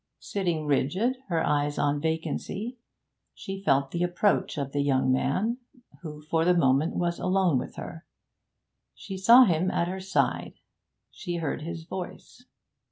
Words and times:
Sitting 0.17 0.65
rigid, 0.65 1.17
her 1.27 1.45
eyes 1.45 1.77
on 1.77 2.01
vacancy, 2.01 2.79
she 3.35 3.61
felt 3.61 3.91
the 3.91 4.01
approach 4.01 4.57
of 4.57 4.71
the 4.71 4.81
young 4.81 5.11
man, 5.11 5.59
who 6.01 6.23
for 6.23 6.43
the 6.43 6.55
moment 6.55 6.95
was 6.95 7.19
alone 7.19 7.59
with 7.59 7.75
her. 7.75 8.07
She 8.95 9.15
saw 9.15 9.43
him 9.43 9.69
at 9.69 9.87
her 9.87 9.99
side: 9.99 10.53
she 11.11 11.35
heard 11.35 11.61
his 11.61 11.83
voice. 11.83 12.45